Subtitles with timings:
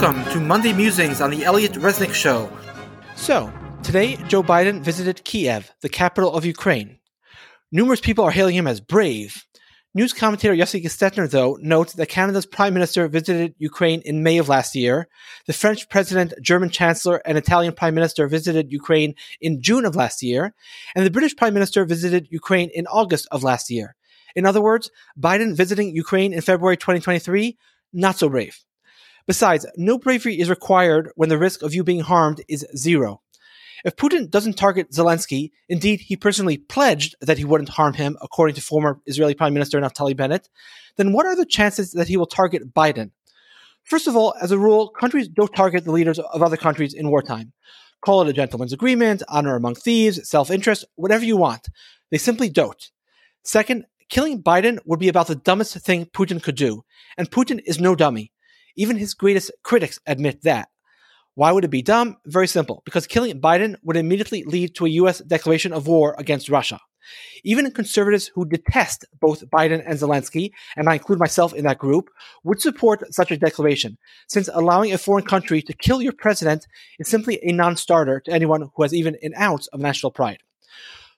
[0.00, 2.48] Welcome to Monday Musings on the Elliot Resnick Show.
[3.16, 3.52] So,
[3.82, 7.00] today Joe Biden visited Kiev, the capital of Ukraine.
[7.72, 9.44] Numerous people are hailing him as brave.
[9.94, 14.48] News commentator Yossi Gestetner, though, notes that Canada's Prime Minister visited Ukraine in May of
[14.48, 15.08] last year,
[15.48, 20.22] the French President, German Chancellor, and Italian Prime Minister visited Ukraine in June of last
[20.22, 20.54] year,
[20.94, 23.96] and the British Prime Minister visited Ukraine in August of last year.
[24.36, 27.58] In other words, Biden visiting Ukraine in February 2023,
[27.92, 28.64] not so brave.
[29.28, 33.20] Besides, no bravery is required when the risk of you being harmed is zero.
[33.84, 38.54] If Putin doesn't target Zelensky, indeed he personally pledged that he wouldn't harm him, according
[38.54, 40.48] to former Israeli Prime Minister Naftali Bennett,
[40.96, 43.10] then what are the chances that he will target Biden?
[43.84, 47.10] First of all, as a rule, countries don't target the leaders of other countries in
[47.10, 47.52] wartime.
[48.00, 51.68] Call it a gentleman's agreement, honor among thieves, self interest, whatever you want.
[52.10, 52.82] They simply don't.
[53.44, 56.82] Second, killing Biden would be about the dumbest thing Putin could do,
[57.18, 58.32] and Putin is no dummy.
[58.78, 60.68] Even his greatest critics admit that.
[61.34, 62.16] Why would it be dumb?
[62.26, 62.80] Very simple.
[62.84, 65.18] Because killing Biden would immediately lead to a U.S.
[65.18, 66.78] declaration of war against Russia.
[67.42, 72.08] Even conservatives who detest both Biden and Zelensky, and I include myself in that group,
[72.44, 73.98] would support such a declaration,
[74.28, 76.66] since allowing a foreign country to kill your president
[77.00, 80.42] is simply a non starter to anyone who has even an ounce of national pride.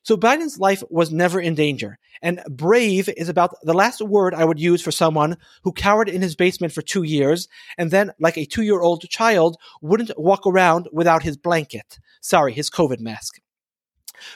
[0.03, 1.99] So Biden's life was never in danger.
[2.23, 6.23] And brave is about the last word I would use for someone who cowered in
[6.23, 10.47] his basement for two years and then, like a two year old child, wouldn't walk
[10.47, 11.99] around without his blanket.
[12.21, 13.41] Sorry, his COVID mask.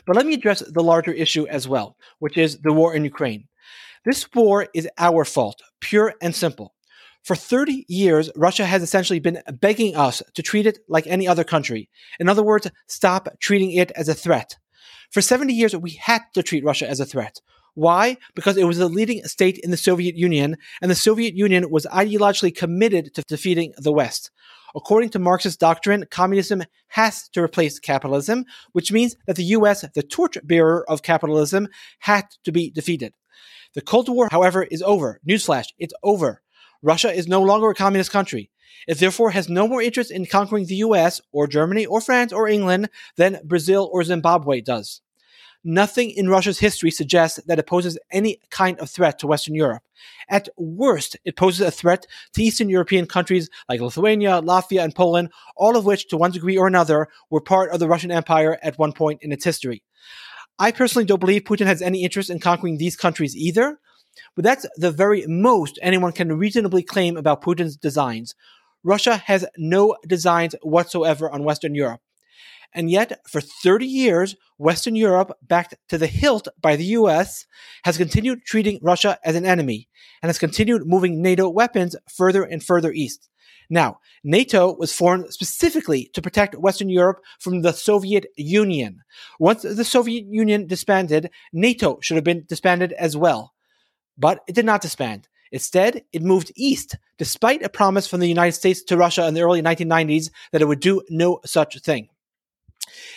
[0.07, 3.49] But let me address the larger issue as well, which is the war in Ukraine.
[4.05, 6.75] This war is our fault, pure and simple.
[7.23, 11.45] For 30 years, Russia has essentially been begging us to treat it like any other
[11.45, 11.89] country.
[12.21, 14.59] In other words, stop treating it as a threat.
[15.11, 17.41] For 70 years, we had to treat Russia as a threat.
[17.75, 18.19] Why?
[18.35, 21.87] Because it was the leading state in the Soviet Union, and the Soviet Union was
[21.87, 24.31] ideologically committed to defeating the West.
[24.77, 30.03] According to Marxist doctrine, communism has to replace capitalism, which means that the US, the
[30.03, 31.69] torchbearer of capitalism,
[32.01, 33.15] had to be defeated.
[33.75, 35.21] The Cold War, however, is over.
[35.29, 36.43] Newsflash, it's over.
[36.83, 38.51] Russia is no longer a communist country.
[38.87, 42.49] It therefore has no more interest in conquering the US or Germany or France or
[42.49, 45.01] England than Brazil or Zimbabwe does.
[45.67, 49.83] Nothing in Russia's history suggests that it poses any kind of threat to Western Europe.
[50.29, 55.31] At worst, it poses a threat to Eastern European countries like Lithuania, Latvia, and Poland,
[55.57, 58.79] all of which, to one degree or another, were part of the Russian Empire at
[58.79, 59.83] one point in its history.
[60.59, 63.81] I personally don't believe Putin has any interest in conquering these countries either,
[64.37, 68.35] but that's the very most anyone can reasonably claim about Putin's designs.
[68.85, 72.01] Russia has no designs whatsoever on Western Europe.
[72.75, 77.47] And yet, for 30 years, Western Europe, backed to the hilt by the US,
[77.85, 79.89] has continued treating Russia as an enemy
[80.23, 83.29] and has continued moving NATO weapons further and further east.
[83.71, 89.03] Now, NATO was formed specifically to protect Western Europe from the Soviet Union.
[89.39, 93.55] Once the Soviet Union disbanded, NATO should have been disbanded as well.
[94.19, 95.29] But it did not disband.
[95.55, 99.43] Instead, it moved east, despite a promise from the United States to Russia in the
[99.43, 102.09] early 1990s that it would do no such thing.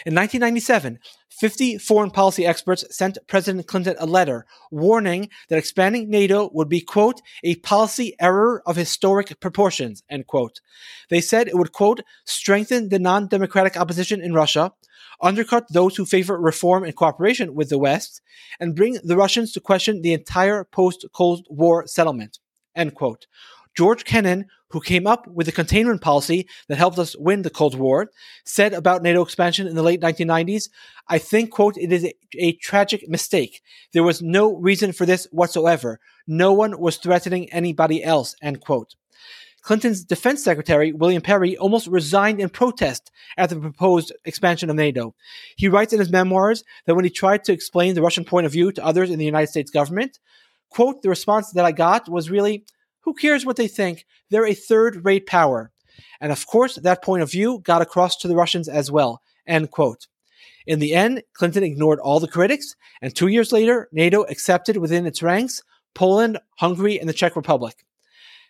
[0.06, 1.00] In 1997,
[1.31, 6.80] 50 foreign policy experts sent President Clinton a letter warning that expanding NATO would be,
[6.80, 10.62] quote, a policy error of historic proportions, end quote.
[11.09, 14.74] They said it would, quote, strengthen the non democratic opposition in Russia,
[15.22, 18.22] undercut those who favor reform and cooperation with the West,
[18.60, 22.40] and bring the Russians to question the entire post Cold War settlement,
[22.76, 23.28] end quote.
[23.76, 27.76] George Kennan, who came up with the containment policy that helped us win the Cold
[27.76, 28.10] War,
[28.44, 30.70] said about NATO expansion in the late 1990s,
[31.08, 33.62] I think, quote, it is a, a, tragic mistake.
[33.94, 36.00] There was no reason for this whatsoever.
[36.26, 38.96] No one was threatening anybody else, end quote.
[39.68, 45.14] Clinton's defense secretary, William Perry, almost resigned in protest at the proposed expansion of NATO.
[45.58, 48.54] He writes in his memoirs that when he tried to explain the Russian point of
[48.54, 50.20] view to others in the United States government,
[50.70, 52.64] quote, the response that I got was really,
[53.02, 54.06] who cares what they think?
[54.30, 55.70] They're a third rate power.
[56.22, 59.22] And of course, that point of view got across to the Russians as well.
[59.46, 60.08] End quote.
[60.66, 65.06] In the end, Clinton ignored all the critics, and two years later, NATO accepted within
[65.06, 65.62] its ranks
[65.94, 67.84] Poland, Hungary, and the Czech Republic.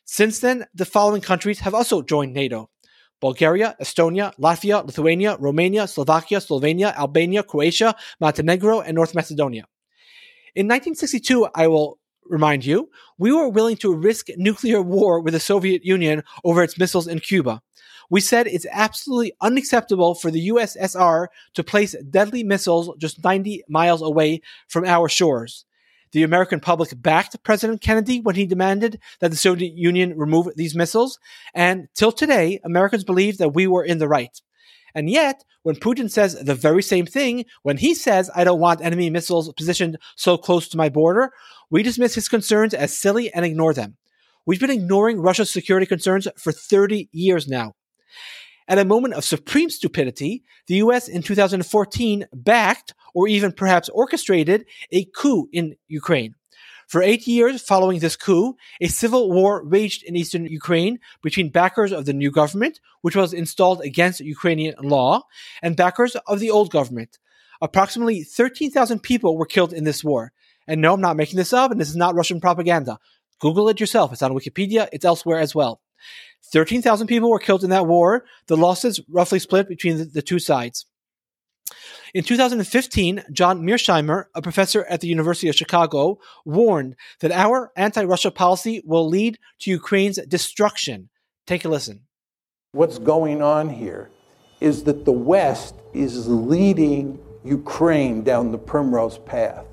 [0.10, 2.70] Since then, the following countries have also joined NATO
[3.20, 9.66] Bulgaria, Estonia, Latvia, Lithuania, Romania, Slovakia, Slovenia, Albania, Croatia, Montenegro, and North Macedonia.
[10.56, 15.40] In 1962, I will remind you, we were willing to risk nuclear war with the
[15.42, 17.62] Soviet Union over its missiles in Cuba.
[18.10, 24.02] We said it's absolutely unacceptable for the USSR to place deadly missiles just 90 miles
[24.02, 25.66] away from our shores.
[26.12, 30.76] The American public backed President Kennedy when he demanded that the Soviet Union remove these
[30.76, 31.20] missiles,
[31.54, 34.42] and till today, Americans believe that we were in the right.
[34.96, 38.82] And yet, when Putin says the very same thing, when he says, I don't want
[38.82, 41.32] enemy missiles positioned so close to my border,
[41.70, 43.98] we dismiss his concerns as silly and ignore them.
[44.46, 47.76] We've been ignoring Russia's security concerns for 30 years now.
[48.70, 54.64] At a moment of supreme stupidity, the US in 2014 backed, or even perhaps orchestrated,
[54.92, 56.36] a coup in Ukraine.
[56.88, 61.92] For eight years following this coup, a civil war raged in eastern Ukraine between backers
[61.92, 65.24] of the new government, which was installed against Ukrainian law,
[65.64, 67.18] and backers of the old government.
[67.60, 70.32] Approximately 13,000 people were killed in this war.
[70.68, 73.00] And no, I'm not making this up, and this is not Russian propaganda.
[73.40, 74.14] Google it yourself.
[74.14, 75.82] It's on Wikipedia, it's elsewhere as well.
[76.54, 78.26] 13,000 people were killed in that war.
[78.46, 80.86] The losses roughly split between the, the two sides.
[82.14, 88.04] In 2015, John Mearsheimer, a professor at the University of Chicago, warned that our anti
[88.04, 91.10] Russia policy will lead to Ukraine's destruction.
[91.46, 92.02] Take a listen.
[92.72, 94.10] What's going on here
[94.60, 99.66] is that the West is leading Ukraine down the primrose path.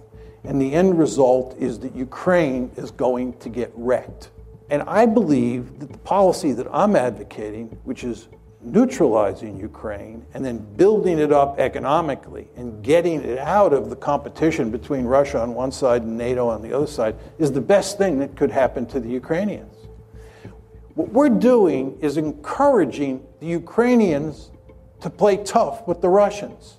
[0.45, 4.31] And the end result is that Ukraine is going to get wrecked.
[4.71, 8.29] And I believe that the policy that I'm advocating, which is
[8.65, 14.71] neutralizing Ukraine and then building it up economically and getting it out of the competition
[14.71, 18.19] between Russia on one side and NATO on the other side is the best thing
[18.19, 19.75] that could happen to the Ukrainians.
[20.95, 24.51] What we're doing is encouraging the Ukrainians
[25.01, 26.79] to play tough with the Russians.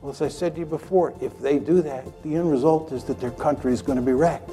[0.00, 3.04] Well, as I said to you before, if they do that, the end result is
[3.04, 4.50] that their country is going to be wrecked.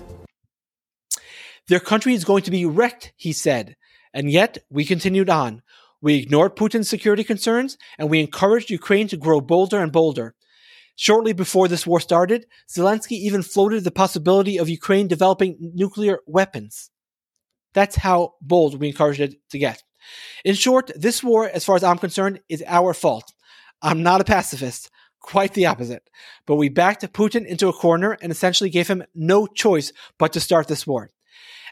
[1.68, 3.76] Their country is going to be wrecked, he said.
[4.14, 5.62] And yet, we continued on.
[6.02, 10.36] We ignored Putin's security concerns and we encouraged Ukraine to grow bolder and bolder.
[10.96, 16.90] Shortly before this war started, Zelensky even floated the possibility of Ukraine developing nuclear weapons.
[17.74, 19.84] That's how bold we encouraged it to get.
[20.44, 23.32] In short, this war, as far as I'm concerned, is our fault.
[23.82, 24.90] I'm not a pacifist,
[25.20, 26.10] quite the opposite.
[26.46, 30.40] But we backed Putin into a corner and essentially gave him no choice but to
[30.40, 31.10] start this war.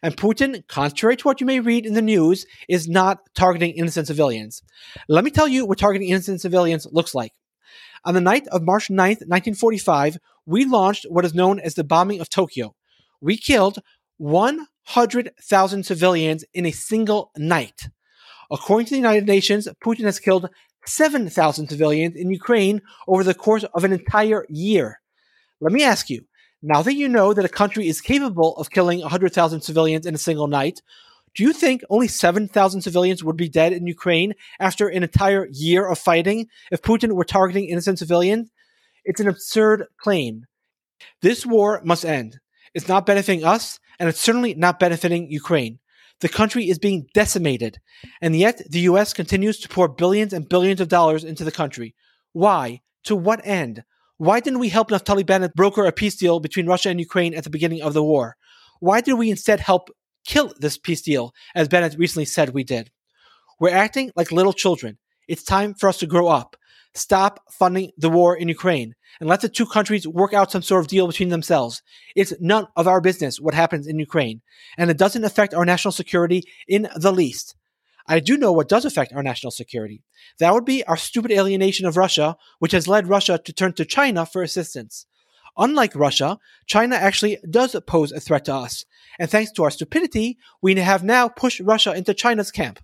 [0.01, 4.07] And Putin, contrary to what you may read in the news, is not targeting innocent
[4.07, 4.63] civilians.
[5.07, 7.33] Let me tell you what targeting innocent civilians looks like.
[8.06, 12.21] On the night of March 9th, 1945, we launched what is known as the bombing
[12.21, 12.75] of Tokyo.
[13.19, 13.80] We killed
[14.18, 17.89] 100,000 civilians in a single night.
[18.51, 20.50] According to the United Nations, Putin has killed
[20.86, 25.00] 7,000 civilians in Ukraine over the course of an entire year.
[25.62, 26.25] Let me ask you,
[26.61, 30.19] now that you know that a country is capable of killing 100,000 civilians in a
[30.19, 30.81] single night,
[31.35, 35.88] do you think only 7,000 civilians would be dead in Ukraine after an entire year
[35.88, 38.50] of fighting if Putin were targeting innocent civilians?
[39.06, 40.45] It's an absurd claim.
[41.21, 42.39] This war must end.
[42.73, 45.79] It's not benefiting us, and it's certainly not benefiting Ukraine.
[46.19, 47.79] The country is being decimated,
[48.21, 51.95] and yet the US continues to pour billions and billions of dollars into the country.
[52.33, 52.81] Why?
[53.05, 53.83] To what end?
[54.19, 57.45] Why didn't we help Naftali Bennett broker a peace deal between Russia and Ukraine at
[57.45, 58.36] the beginning of the war?
[58.81, 59.89] Why did we instead help
[60.25, 62.92] kill this peace deal, as Bennett recently said we did?
[63.62, 64.98] We're acting like little children.
[65.30, 66.57] It's time for us to grow up.
[66.94, 70.81] Stop funding the war in Ukraine and let the two countries work out some sort
[70.81, 71.81] of deal between themselves.
[72.13, 74.42] It's none of our business what happens in Ukraine,
[74.77, 77.56] and it doesn't affect our national security in the least.
[78.09, 80.03] I do know what does affect our national security.
[80.39, 83.86] That would be our stupid alienation of Russia, which has led Russia to turn to
[83.86, 85.05] China for assistance.
[85.55, 88.84] Unlike Russia, China actually does pose a threat to us,
[89.19, 92.79] and thanks to our stupidity, we have now pushed Russia into China's camp.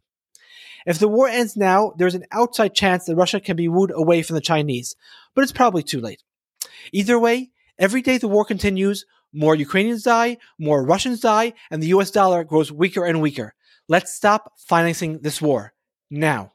[0.86, 4.22] If the war ends now, there's an outside chance that Russia can be wooed away
[4.22, 4.96] from the Chinese,
[5.34, 6.22] but it's probably too late.
[6.92, 11.88] Either way, every day the war continues, more Ukrainians die, more Russians die, and the
[11.88, 13.56] US dollar grows weaker and weaker.
[13.88, 15.74] Let's stop financing this war
[16.10, 16.52] now.